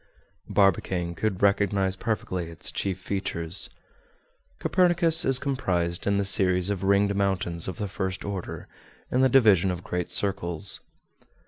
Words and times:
Barbicane 0.49 1.13
could 1.13 1.43
recognize 1.43 1.95
perfectly 1.95 2.49
its 2.49 2.71
chief 2.71 2.97
features. 2.97 3.69
Copernicus 4.57 5.23
is 5.23 5.37
comprised 5.37 6.07
in 6.07 6.17
the 6.17 6.25
series 6.25 6.71
of 6.71 6.81
ringed 6.83 7.13
mountains 7.13 7.67
of 7.67 7.77
the 7.77 7.87
first 7.87 8.25
order, 8.25 8.67
in 9.11 9.21
the 9.21 9.29
division 9.29 9.69
of 9.69 9.83
great 9.83 10.09
circles. 10.09 10.79